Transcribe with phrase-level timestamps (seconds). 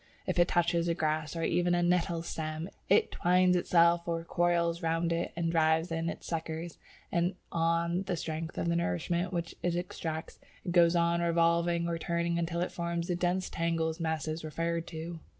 [0.25, 4.81] If it touches a grass or even a nettle stem, it twines itself or coils
[4.81, 6.79] round it, drives in its suckers,
[7.11, 11.99] and, on the strength of the nourishment which it extracts, it goes on revolving or
[11.99, 15.19] turning until it forms the dense tangled masses referred to.